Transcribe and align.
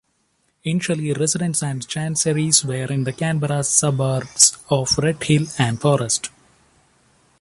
Initially 0.63 1.13
residences 1.13 1.61
and 1.61 1.87
chanceries 1.87 2.65
were 2.65 2.91
in 2.91 3.03
the 3.03 3.13
Canberra 3.13 3.63
suburbs 3.63 4.57
of 4.71 4.97
Red 4.97 5.23
Hill 5.23 5.45
and 5.59 5.79
Forrest. 5.79 6.31